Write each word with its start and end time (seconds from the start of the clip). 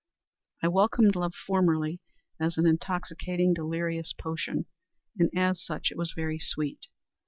I 0.63 0.67
welcomed 0.67 1.15
love 1.15 1.35
formerly 1.35 1.99
as 2.39 2.57
an 2.57 2.65
intoxicating, 2.65 3.53
delirious 3.53 4.13
potion, 4.13 4.65
and 5.19 5.29
as 5.37 5.61
such 5.63 5.91
it 5.91 5.95
was 5.95 6.13
very 6.15 6.39
sweet. 6.39 6.87